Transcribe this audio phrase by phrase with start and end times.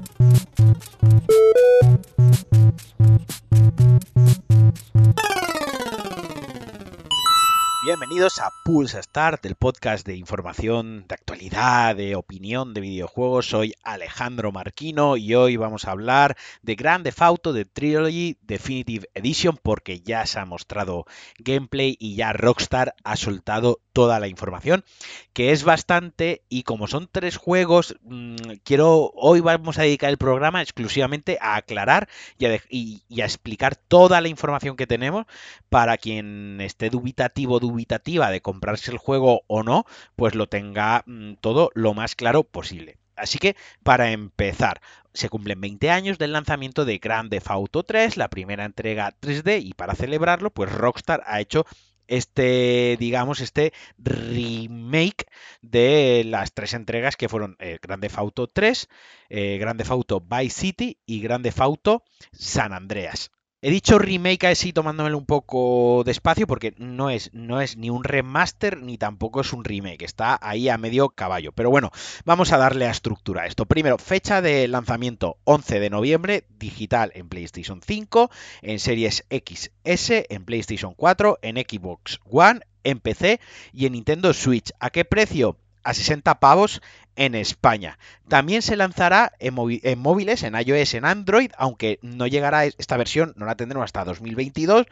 [0.00, 1.47] Thank you.
[8.08, 13.50] Bienvenidos a Pulse Start, el podcast de información, de actualidad, de opinión de videojuegos.
[13.50, 19.10] Soy Alejandro Marquino y hoy vamos a hablar de Grand Theft Auto de Trilogy Definitive
[19.12, 21.04] Edition porque ya se ha mostrado
[21.38, 24.84] gameplay y ya Rockstar ha soltado toda la información,
[25.32, 30.18] que es bastante y como son tres juegos, mmm, quiero hoy vamos a dedicar el
[30.18, 35.26] programa exclusivamente a aclarar y a, y, a explicar toda la información que tenemos
[35.68, 37.58] para quien esté dubitativo,
[37.98, 39.84] de comprarse el juego o no,
[40.16, 42.98] pues lo tenga mmm, todo lo más claro posible.
[43.16, 44.80] Así que, para empezar,
[45.12, 49.60] se cumplen 20 años del lanzamiento de Grand Theft Auto 3, la primera entrega 3D,
[49.62, 51.66] y para celebrarlo, pues Rockstar ha hecho
[52.08, 55.26] este, digamos, este remake
[55.60, 58.88] de las tres entregas que fueron eh, Grand Theft Auto 3,
[59.28, 63.30] eh, Grand Theft Auto Vice City y Grand Theft Auto San Andreas.
[63.60, 68.04] He dicho remake así tomándomelo un poco despacio porque no es, no es ni un
[68.04, 70.04] remaster ni tampoco es un remake.
[70.04, 71.50] Está ahí a medio caballo.
[71.50, 71.90] Pero bueno,
[72.24, 73.66] vamos a darle a estructura a esto.
[73.66, 78.30] Primero, fecha de lanzamiento 11 de noviembre, digital en PlayStation 5,
[78.62, 83.40] en Series XS, en PlayStation 4, en Xbox One, en PC
[83.72, 84.70] y en Nintendo Switch.
[84.78, 85.58] ¿A qué precio?
[85.88, 86.82] A 60 pavos
[87.16, 87.98] en España.
[88.28, 93.46] También se lanzará en, móviles, en iOS, en Android, aunque no llegará esta versión, no
[93.46, 94.86] la tendremos hasta 2022,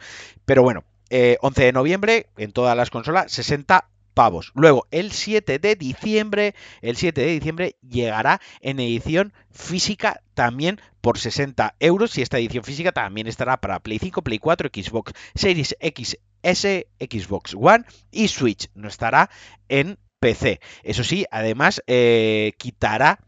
[0.45, 4.51] pero bueno, eh, 11 de noviembre en todas las consolas, 60 pavos.
[4.55, 11.19] Luego, el 7 de diciembre, el 7 de diciembre llegará en edición física también por
[11.19, 15.77] 60 euros y esta edición física también estará para Play 5, Play 4, Xbox Series
[15.79, 18.69] X, Xbox One y Switch.
[18.73, 19.29] No estará
[19.69, 20.59] en PC.
[20.83, 23.19] Eso sí, además eh, quitará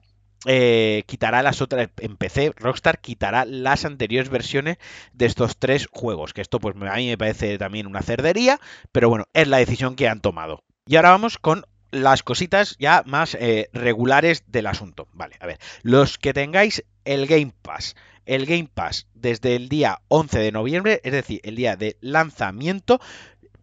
[0.46, 4.78] eh, quitará las otras en PC, Rockstar quitará las anteriores versiones
[5.12, 8.60] de estos tres juegos, que esto pues a mí me parece también una cerdería,
[8.94, 10.64] pero bueno, es la decisión que han tomado.
[10.86, 15.08] Y ahora vamos con las cositas ya más eh, regulares del asunto.
[15.12, 20.00] Vale, a ver, los que tengáis el Game Pass, el Game Pass desde el día
[20.08, 23.02] 11 de noviembre, es decir, el día de lanzamiento,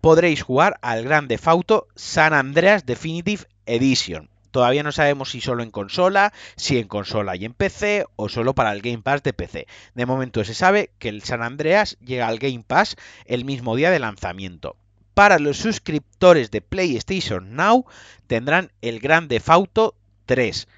[0.07, 4.31] podréis jugar al Grand Theft Auto San Andreas Definitive Edition.
[4.53, 8.55] Todavía no sabemos si solo en consola, si en consola y en PC o solo
[8.55, 9.67] para el Game Pass de PC.
[9.97, 12.95] De momento se sabe que el San Andreas llega al Game Pass
[13.25, 14.77] el mismo día de lanzamiento.
[15.13, 17.85] Para los suscriptores de PlayStation Now
[18.29, 19.97] tendrán el Grand Theft Auto
[20.27, 20.69] 3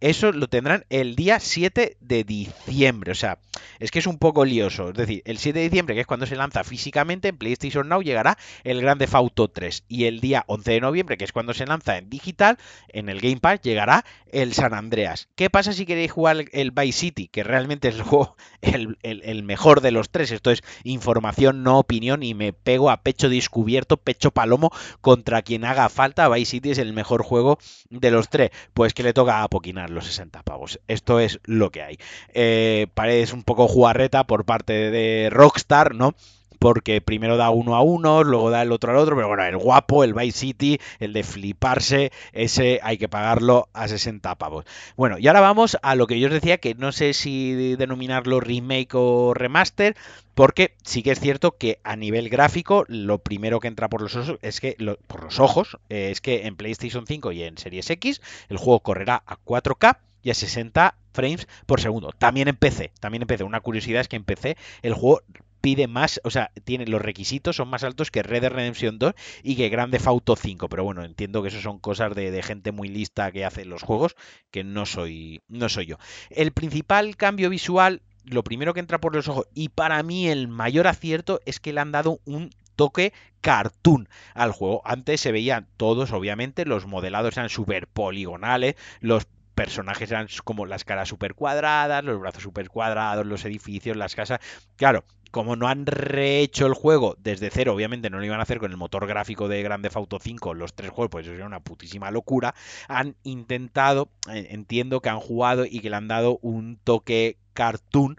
[0.00, 3.12] eso lo tendrán el día 7 de diciembre.
[3.12, 3.38] O sea,
[3.78, 4.90] es que es un poco lioso.
[4.90, 8.02] Es decir, el 7 de diciembre, que es cuando se lanza físicamente en PlayStation Now,
[8.02, 9.84] llegará el Grand Theft Auto 3.
[9.88, 13.20] Y el día 11 de noviembre, que es cuando se lanza en digital, en el
[13.20, 15.28] Game Pass, llegará el San Andreas.
[15.34, 17.28] ¿Qué pasa si queréis jugar el Vice City?
[17.28, 17.96] Que realmente es
[18.62, 20.30] el, el mejor de los tres.
[20.30, 22.22] Esto es información, no opinión.
[22.22, 24.70] Y me pego a pecho descubierto, pecho palomo,
[25.02, 26.28] contra quien haga falta.
[26.30, 27.58] Vice City es el mejor juego
[27.90, 28.50] de los tres.
[28.72, 30.80] Pues que le toca a Poquinar los 60 pavos.
[30.88, 31.98] Esto es lo que hay.
[32.32, 36.14] Eh, parece un poco jugarreta por parte de Rockstar, ¿no?
[36.60, 39.56] Porque primero da uno a uno, luego da el otro al otro, pero bueno, el
[39.56, 44.66] guapo, el Vice City, el de fliparse, ese hay que pagarlo a 60 pavos.
[44.94, 48.40] Bueno, y ahora vamos a lo que yo os decía, que no sé si denominarlo
[48.40, 49.96] remake o remaster,
[50.34, 54.14] porque sí que es cierto que a nivel gráfico, lo primero que entra por los
[54.14, 54.76] ojos es que,
[55.06, 58.20] por los ojos, eh, es que en PlayStation 5 y en Series X,
[58.50, 62.10] el juego correrá a 4K y a 60 frames por segundo.
[62.18, 63.44] También en PC, también en PC.
[63.44, 65.22] Una curiosidad es que en PC el juego
[65.60, 69.14] pide más, o sea, tiene los requisitos son más altos que Red Dead Redemption 2
[69.42, 72.72] y que Grand Theft Auto 5, pero bueno, entiendo que eso son cosas de, gente
[72.72, 74.16] muy lista que hace los juegos,
[74.50, 75.98] que no soy, no soy yo.
[76.30, 80.48] El principal cambio visual, lo primero que entra por los ojos y para mí el
[80.48, 83.12] mayor acierto es que le han dado un toque
[83.42, 84.80] cartoon al juego.
[84.84, 90.84] Antes se veían todos, obviamente, los modelados eran súper poligonales, los personajes eran como las
[90.84, 94.40] caras súper cuadradas, los brazos súper cuadrados, los edificios, las casas.
[94.76, 98.58] Claro, como no han rehecho el juego desde cero, obviamente no lo iban a hacer
[98.58, 101.46] con el motor gráfico de Grand Theft Auto 5, los tres juegos, pues eso era
[101.46, 102.54] una putísima locura.
[102.88, 108.16] Han intentado, entiendo que han jugado y que le han dado un toque cartoon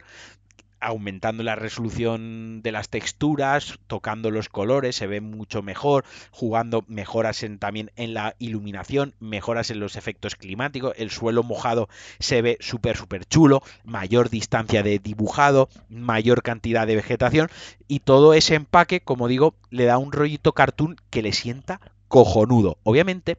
[0.82, 7.46] aumentando la resolución de las texturas, tocando los colores, se ve mucho mejor, jugando mejoras
[7.60, 11.88] también en la iluminación, mejoras en los efectos climáticos, el suelo mojado
[12.20, 17.50] se ve súper, súper chulo, mayor distancia de dibujado, mayor cantidad de vegetación
[17.88, 22.78] y todo ese empaque, como digo, le da un rollito cartoon que le sienta cojonudo.
[22.84, 23.38] Obviamente,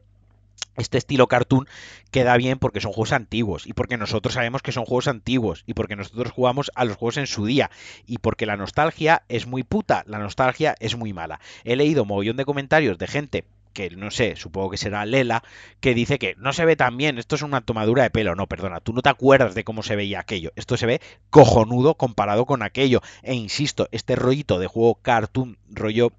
[0.77, 1.67] este estilo cartoon
[2.11, 5.73] queda bien porque son juegos antiguos y porque nosotros sabemos que son juegos antiguos y
[5.73, 7.71] porque nosotros jugamos a los juegos en su día
[8.05, 11.39] y porque la nostalgia es muy puta, la nostalgia es muy mala.
[11.63, 15.43] He leído mogollón de comentarios de gente que no sé, supongo que será Lela,
[15.79, 18.35] que dice que no se ve tan bien, esto es una tomadura de pelo.
[18.35, 20.51] No, perdona, tú no te acuerdas de cómo se veía aquello.
[20.55, 23.01] Esto se ve cojonudo comparado con aquello.
[23.23, 26.13] E insisto, este rollito de juego cartoon, rollo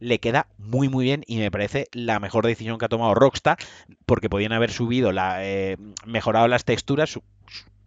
[0.00, 3.58] le queda muy muy bien y me parece la mejor decisión que ha tomado Rockstar
[4.06, 7.18] porque podían haber subido la eh, mejorado las texturas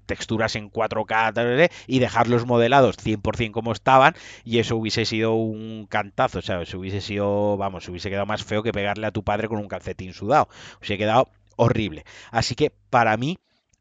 [0.06, 4.16] texturas en 4K y dejarlos modelados 100% como estaban
[4.46, 8.72] y eso hubiese sido un cantazo, eso hubiese sido, vamos, hubiese quedado más feo que
[8.72, 10.48] pegarle a tu padre con un calcetín sudado,
[10.80, 12.06] hubiese quedado horrible.
[12.32, 13.38] Así que para mí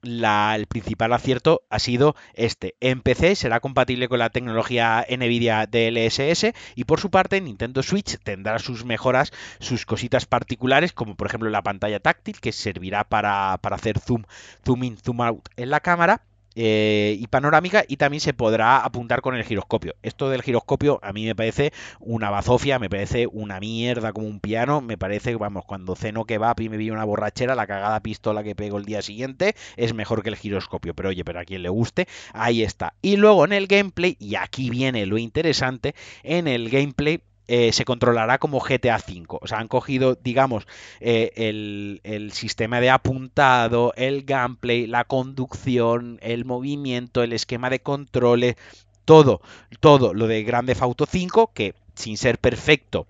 [0.06, 2.76] el principal acierto ha sido este.
[2.80, 8.18] En PC será compatible con la tecnología NVIDIA DLSS y por su parte Nintendo Switch
[8.22, 13.58] tendrá sus mejoras, sus cositas particulares, como por ejemplo la pantalla táctil que servirá para,
[13.60, 14.22] para hacer zoom,
[14.64, 16.22] zoom in, zoom out en la cámara
[16.56, 19.94] eh, y panorámica y también se podrá apuntar con el giroscopio.
[20.02, 24.40] Esto del giroscopio a mí me parece una bazofia, me parece una mierda como un
[24.40, 28.00] piano, me parece, vamos, cuando ceno que va y me vi una borrachera, la cagada
[28.00, 31.44] pistola que pego el día siguiente es mejor que el giroscopio, pero oye, pero a
[31.44, 32.94] quien le guste, ahí está.
[33.02, 37.84] Y luego en el gameplay, y aquí viene lo interesante, en el gameplay eh, se
[37.84, 39.38] controlará como GTA V.
[39.40, 40.66] O sea, han cogido, digamos,
[41.00, 48.56] eh, el, sistema de apuntado, el gameplay, la conducción, el movimiento, el esquema de controles,
[49.04, 49.40] todo,
[49.80, 53.06] todo lo de Grande Auto 5, que sin ser perfecto,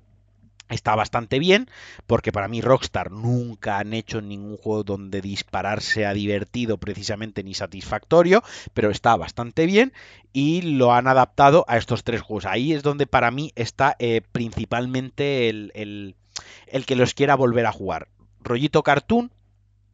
[0.69, 1.69] está bastante bien,
[2.07, 7.55] porque para mí Rockstar nunca han hecho ningún juego donde disparar sea divertido precisamente ni
[7.55, 8.43] satisfactorio,
[8.75, 9.93] pero está bastante bien
[10.33, 12.47] y lo han adaptado a estos tres juegos.
[12.47, 17.73] Ahí es donde para mí está eh, principalmente el, el, que los quiera volver a
[17.73, 18.09] jugar.
[18.41, 19.31] Rollito cartoon,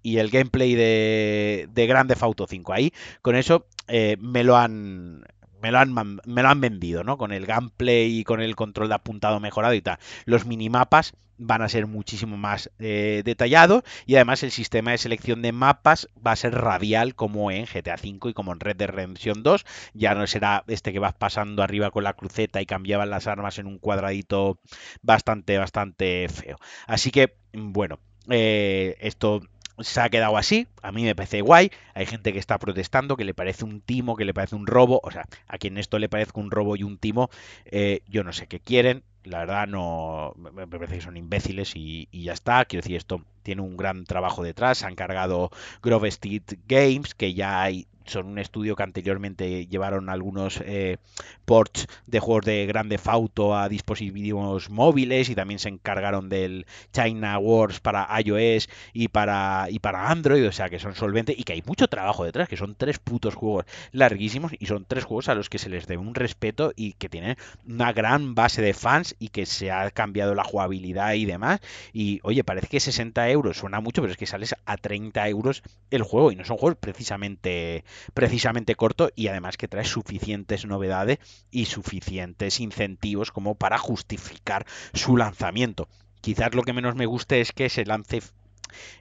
[0.02, 2.72] y el gameplay de, de Grande Auto 5.
[2.72, 2.92] Ahí,
[3.22, 5.24] con eso, eh, me lo han
[5.62, 7.16] me lo, han, me lo han vendido, ¿no?
[7.16, 9.98] Con el gameplay y con el control de apuntado mejorado y tal.
[10.24, 15.42] Los minimapas van a ser muchísimo más eh, detallados y además el sistema de selección
[15.42, 18.90] de mapas va a ser radial como en GTA V y como en Red Dead
[18.90, 19.64] Redemption 2.
[19.94, 23.58] Ya no será este que vas pasando arriba con la cruceta y cambiaban las armas
[23.58, 24.58] en un cuadradito
[25.02, 26.58] bastante, bastante feo.
[26.86, 27.98] Así que, bueno,
[28.28, 29.42] eh, esto
[29.82, 33.24] se ha quedado así, a mí me parece guay, hay gente que está protestando, que
[33.24, 36.08] le parece un timo, que le parece un robo, o sea, a quien esto le
[36.08, 37.30] parezca un robo y un timo,
[37.66, 42.08] eh, yo no sé qué quieren, la verdad no, me parece que son imbéciles y,
[42.10, 45.50] y, ya está, quiero decir, esto tiene un gran trabajo detrás, se han cargado
[45.82, 50.98] Grove Street Games, que ya hay son un estudio que anteriormente llevaron algunos eh,
[51.44, 57.38] ports de juegos de grande fauto a dispositivos móviles y también se encargaron del China
[57.38, 61.54] Wars para iOS y para, y para Android, o sea que son solventes y que
[61.54, 65.34] hay mucho trabajo detrás, que son tres putos juegos larguísimos y son tres juegos a
[65.34, 67.36] los que se les debe un respeto y que tienen
[67.66, 71.60] una gran base de fans y que se ha cambiado la jugabilidad y demás.
[71.92, 75.62] Y oye, parece que 60 euros suena mucho, pero es que sales a 30 euros
[75.90, 81.18] el juego y no son juegos precisamente precisamente corto y además que trae suficientes novedades
[81.50, 85.88] y suficientes incentivos como para justificar su lanzamiento.
[86.20, 88.22] Quizás lo que menos me guste es que se lance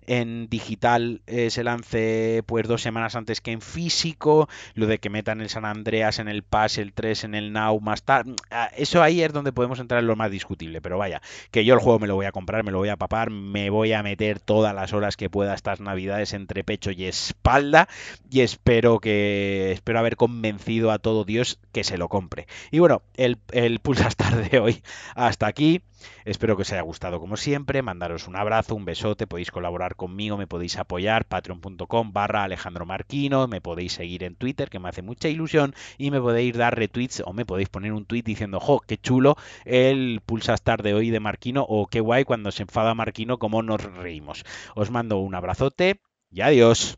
[0.05, 5.09] en digital eh, se lance pues dos semanas antes que en físico, lo de que
[5.09, 8.69] metan el San Andreas en el Pass, el 3 en el Now más tarde, ah,
[8.75, 11.79] eso ahí es donde podemos entrar en lo más discutible, pero vaya, que yo el
[11.79, 14.39] juego me lo voy a comprar, me lo voy a papar, me voy a meter
[14.39, 17.87] todas las horas que pueda estas navidades entre pecho y espalda
[18.29, 22.47] y espero que espero haber convencido a todo Dios que se lo compre.
[22.71, 24.11] Y bueno, el, el Pulsar
[24.51, 24.83] de hoy
[25.15, 25.81] hasta aquí.
[26.25, 30.37] Espero que os haya gustado como siempre, mandaros un abrazo, un besote, podéis colaborar conmigo,
[30.37, 35.01] me podéis apoyar, patreon.com barra Alejandro Marquino, me podéis seguir en Twitter, que me hace
[35.01, 38.79] mucha ilusión, y me podéis dar retweets o me podéis poner un tweet diciendo, jo,
[38.79, 43.37] qué chulo el Pulsastar de hoy de Marquino, o qué guay cuando se enfada Marquino,
[43.37, 44.43] como nos reímos.
[44.75, 46.97] Os mando un abrazote y adiós.